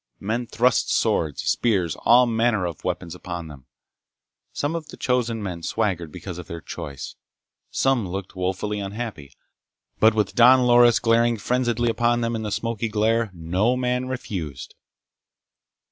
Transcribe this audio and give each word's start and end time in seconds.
Men 0.19 0.47
thrust 0.47 0.91
swords, 0.91 1.43
spears—all 1.43 2.25
manner 2.25 2.65
of 2.65 2.83
weapons 2.83 3.13
upon 3.13 3.49
them. 3.49 3.67
Some 4.51 4.75
of 4.75 4.87
the 4.87 4.97
chosen 4.97 5.43
men 5.43 5.61
swaggered 5.61 6.11
because 6.11 6.39
of 6.39 6.47
their 6.47 6.59
choice. 6.59 7.13
Some 7.69 8.09
looked 8.09 8.35
woefully 8.35 8.79
unhappy. 8.79 9.31
But 9.99 10.15
with 10.15 10.33
Don 10.33 10.61
Loris 10.65 10.97
glaring 10.97 11.37
frenziedly 11.37 11.87
upon 11.91 12.21
them 12.21 12.35
in 12.35 12.41
the 12.41 12.51
smoky 12.51 12.89
glare, 12.89 13.29
no 13.31 13.77
man 13.77 14.07
refused. 14.07 14.73